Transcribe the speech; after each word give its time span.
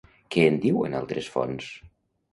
Què 0.35 0.45
en 0.51 0.57
diuen 0.63 0.97
altres 1.01 1.31
fonts? 1.37 1.69